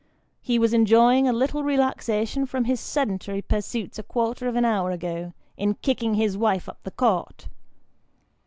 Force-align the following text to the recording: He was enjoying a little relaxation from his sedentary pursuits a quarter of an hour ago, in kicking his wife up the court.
He 0.41 0.57
was 0.57 0.73
enjoying 0.73 1.27
a 1.29 1.31
little 1.31 1.63
relaxation 1.63 2.47
from 2.47 2.63
his 2.63 2.79
sedentary 2.79 3.43
pursuits 3.43 3.99
a 3.99 4.01
quarter 4.01 4.47
of 4.47 4.55
an 4.55 4.65
hour 4.65 4.89
ago, 4.89 5.33
in 5.57 5.75
kicking 5.75 6.15
his 6.15 6.35
wife 6.35 6.67
up 6.67 6.79
the 6.81 6.89
court. 6.89 7.47